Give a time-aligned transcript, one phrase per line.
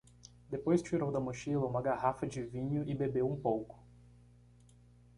[0.49, 3.77] Depois tirou da mochila uma garrafa de vinho e bebeu um pouco.